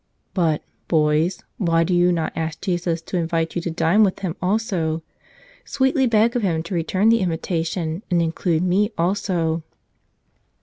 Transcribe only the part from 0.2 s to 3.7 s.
"But, boys, why do you not ask Jesus to invite you to